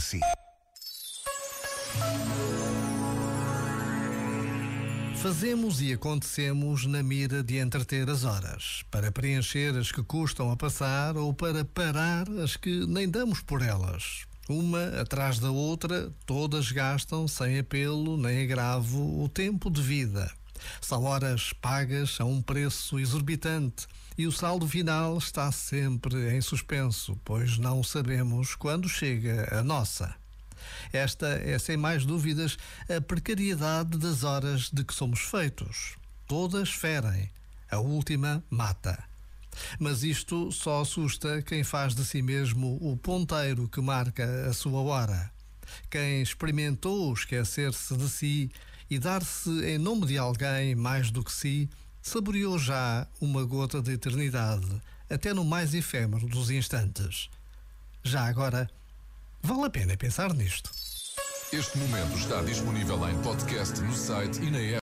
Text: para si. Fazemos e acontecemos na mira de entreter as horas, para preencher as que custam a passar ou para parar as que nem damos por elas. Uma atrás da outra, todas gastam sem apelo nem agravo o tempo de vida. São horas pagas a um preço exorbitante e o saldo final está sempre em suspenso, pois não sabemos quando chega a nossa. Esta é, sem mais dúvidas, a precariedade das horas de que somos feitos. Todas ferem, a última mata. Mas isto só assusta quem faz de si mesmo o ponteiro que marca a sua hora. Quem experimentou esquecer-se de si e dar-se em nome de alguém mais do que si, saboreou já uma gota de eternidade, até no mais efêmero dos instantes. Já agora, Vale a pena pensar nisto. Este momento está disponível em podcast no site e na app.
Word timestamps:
para 0.00 0.06
si. 0.08 0.20
Fazemos 5.16 5.82
e 5.82 5.92
acontecemos 5.92 6.86
na 6.86 7.02
mira 7.02 7.42
de 7.42 7.58
entreter 7.58 8.08
as 8.08 8.24
horas, 8.24 8.82
para 8.90 9.12
preencher 9.12 9.76
as 9.76 9.92
que 9.92 10.02
custam 10.02 10.50
a 10.50 10.56
passar 10.56 11.16
ou 11.18 11.34
para 11.34 11.64
parar 11.64 12.26
as 12.42 12.56
que 12.56 12.86
nem 12.86 13.08
damos 13.08 13.42
por 13.42 13.60
elas. 13.60 14.24
Uma 14.48 15.00
atrás 15.00 15.38
da 15.38 15.50
outra, 15.50 16.10
todas 16.24 16.72
gastam 16.72 17.28
sem 17.28 17.58
apelo 17.58 18.16
nem 18.16 18.42
agravo 18.42 19.22
o 19.22 19.28
tempo 19.28 19.70
de 19.70 19.82
vida. 19.82 20.32
São 20.80 21.04
horas 21.04 21.52
pagas 21.52 22.20
a 22.20 22.24
um 22.24 22.42
preço 22.42 22.98
exorbitante 22.98 23.86
e 24.16 24.26
o 24.26 24.32
saldo 24.32 24.68
final 24.68 25.16
está 25.16 25.50
sempre 25.50 26.36
em 26.36 26.40
suspenso, 26.40 27.18
pois 27.24 27.58
não 27.58 27.82
sabemos 27.82 28.54
quando 28.54 28.88
chega 28.88 29.48
a 29.58 29.62
nossa. 29.62 30.14
Esta 30.92 31.28
é, 31.28 31.58
sem 31.58 31.76
mais 31.76 32.04
dúvidas, 32.04 32.56
a 32.88 33.00
precariedade 33.00 33.96
das 33.96 34.24
horas 34.24 34.70
de 34.70 34.84
que 34.84 34.94
somos 34.94 35.20
feitos. 35.20 35.96
Todas 36.26 36.70
ferem, 36.70 37.30
a 37.70 37.78
última 37.78 38.42
mata. 38.50 39.02
Mas 39.78 40.02
isto 40.02 40.52
só 40.52 40.82
assusta 40.82 41.42
quem 41.42 41.64
faz 41.64 41.94
de 41.94 42.04
si 42.04 42.22
mesmo 42.22 42.78
o 42.80 42.96
ponteiro 42.96 43.68
que 43.68 43.80
marca 43.80 44.46
a 44.48 44.52
sua 44.52 44.80
hora. 44.80 45.30
Quem 45.90 46.22
experimentou 46.22 47.12
esquecer-se 47.12 47.96
de 47.96 48.08
si 48.08 48.50
e 48.90 48.98
dar-se 48.98 49.50
em 49.64 49.78
nome 49.78 50.06
de 50.06 50.18
alguém 50.18 50.74
mais 50.74 51.10
do 51.10 51.22
que 51.22 51.32
si, 51.32 51.70
saboreou 52.02 52.58
já 52.58 53.06
uma 53.20 53.44
gota 53.44 53.80
de 53.80 53.92
eternidade, 53.92 54.66
até 55.08 55.32
no 55.32 55.44
mais 55.44 55.72
efêmero 55.72 56.26
dos 56.26 56.50
instantes. 56.50 57.30
Já 58.02 58.24
agora, 58.26 58.68
Vale 59.42 59.64
a 59.64 59.70
pena 59.70 59.96
pensar 59.96 60.34
nisto. 60.34 60.70
Este 61.52 61.78
momento 61.78 62.16
está 62.16 62.42
disponível 62.42 63.08
em 63.08 63.18
podcast 63.22 63.80
no 63.80 63.92
site 63.92 64.42
e 64.42 64.50
na 64.50 64.58
app. 64.58 64.78